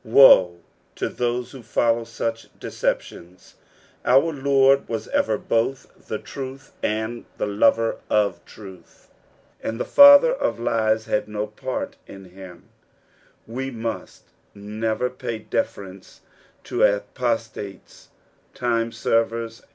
Woe 0.03 0.57
to 0.95 1.07
those 1.09 1.51
who 1.51 1.61
follow 1.61 2.05
such 2.05 2.47
deceptions. 2.59 3.53
Oar 4.03 4.33
Lord 4.33 4.89
was 4.89 5.07
ever 5.09 5.37
both 5.37 6.07
the 6.07 6.17
truth 6.17 6.73
and 6.81 7.25
thti 7.37 7.59
lover 7.59 7.99
of 8.09 8.43
truth, 8.43 9.11
and 9.61 9.79
the 9.79 9.85
father 9.85 10.33
of 10.33 10.59
lies 10.59 11.05
had 11.05 11.27
no 11.27 11.45
part 11.45 11.97
in 12.07 12.25
him, 12.31 12.69
"We 13.45 13.69
must 13.69 14.23
never 14.55 15.07
pay 15.07 15.37
deference 15.37 16.21
to 16.63 16.81
apostates, 16.83 18.09
time 18.55 18.91
servers. 18.91 19.61